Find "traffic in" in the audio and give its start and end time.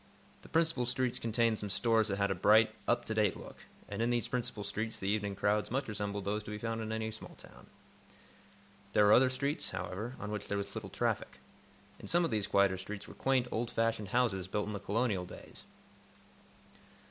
10.89-12.07